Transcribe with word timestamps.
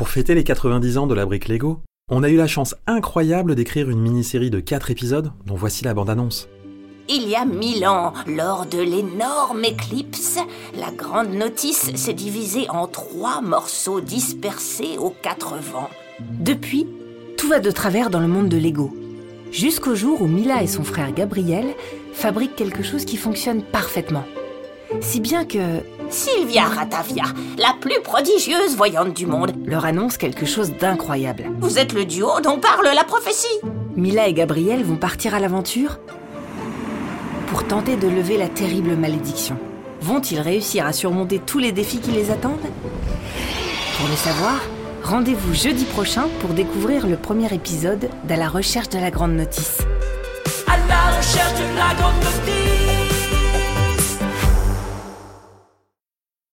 Pour 0.00 0.08
fêter 0.08 0.34
les 0.34 0.44
90 0.44 0.96
ans 0.96 1.06
de 1.06 1.12
la 1.14 1.26
brique 1.26 1.46
Lego, 1.46 1.82
on 2.10 2.22
a 2.22 2.30
eu 2.30 2.36
la 2.36 2.46
chance 2.46 2.74
incroyable 2.86 3.54
d'écrire 3.54 3.90
une 3.90 4.00
mini-série 4.00 4.48
de 4.48 4.58
4 4.58 4.90
épisodes 4.90 5.30
dont 5.44 5.56
voici 5.56 5.84
la 5.84 5.92
bande-annonce. 5.92 6.48
Il 7.10 7.28
y 7.28 7.34
a 7.34 7.44
mille 7.44 7.86
ans, 7.86 8.14
lors 8.26 8.64
de 8.64 8.78
l'énorme 8.78 9.62
éclipse, 9.62 10.38
la 10.74 10.90
grande 10.90 11.34
notice 11.34 11.94
s'est 11.96 12.14
divisée 12.14 12.64
en 12.70 12.86
trois 12.86 13.42
morceaux 13.42 14.00
dispersés 14.00 14.96
aux 14.98 15.10
quatre 15.10 15.56
vents. 15.58 15.90
Depuis, 16.18 16.86
tout 17.36 17.48
va 17.48 17.60
de 17.60 17.70
travers 17.70 18.08
dans 18.08 18.20
le 18.20 18.26
monde 18.26 18.48
de 18.48 18.56
Lego. 18.56 18.96
Jusqu'au 19.52 19.94
jour 19.94 20.22
où 20.22 20.26
Mila 20.26 20.62
et 20.62 20.66
son 20.66 20.82
frère 20.82 21.12
Gabriel 21.12 21.74
fabriquent 22.14 22.56
quelque 22.56 22.82
chose 22.82 23.04
qui 23.04 23.18
fonctionne 23.18 23.60
parfaitement. 23.60 24.24
Si 25.02 25.20
bien 25.20 25.44
que 25.44 25.82
Sylvia 26.10 26.64
Ratavia, 26.64 27.24
la 27.56 27.74
plus 27.80 28.00
prodigieuse 28.02 28.76
voyante 28.76 29.14
du 29.14 29.26
monde, 29.26 29.52
leur 29.64 29.84
annonce 29.84 30.16
quelque 30.16 30.44
chose 30.46 30.72
d'incroyable. 30.72 31.44
vous 31.60 31.78
êtes 31.78 31.92
le 31.92 32.04
duo 32.04 32.40
dont 32.42 32.58
parle 32.58 32.88
la 32.94 33.04
prophétie. 33.04 33.46
Mila 33.96 34.26
et 34.26 34.32
Gabriel 34.34 34.82
vont 34.84 34.96
partir 34.96 35.34
à 35.34 35.40
l'aventure 35.40 35.98
pour 37.46 37.64
tenter 37.66 37.96
de 37.96 38.08
lever 38.08 38.36
la 38.38 38.48
terrible 38.48 38.96
malédiction. 38.96 39.56
Vont-ils 40.00 40.40
réussir 40.40 40.86
à 40.86 40.92
surmonter 40.92 41.40
tous 41.44 41.58
les 41.58 41.72
défis 41.72 41.98
qui 41.98 42.10
les 42.10 42.30
attendent? 42.30 42.58
Pour 43.98 44.08
le 44.08 44.16
savoir, 44.16 44.60
rendez-vous 45.04 45.54
jeudi 45.54 45.84
prochain 45.84 46.28
pour 46.40 46.50
découvrir 46.50 47.06
le 47.06 47.16
premier 47.16 47.52
épisode 47.52 48.08
d'À 48.24 48.36
la 48.36 48.48
recherche 48.48 48.88
de 48.88 48.98
la 48.98 49.10
grande 49.10 49.34
notice. 49.34 49.78
à 50.66 50.76
la 50.88 51.16
recherche 51.16 51.54
de 51.54 51.76
la 51.76 51.94
grande 51.94 52.16
notice. 52.16 52.59